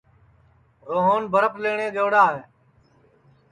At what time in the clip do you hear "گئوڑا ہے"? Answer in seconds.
1.95-2.41